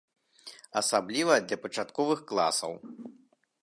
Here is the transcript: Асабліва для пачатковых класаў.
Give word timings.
Асабліва 0.81 1.33
для 1.45 1.57
пачатковых 1.67 2.19
класаў. 2.33 2.73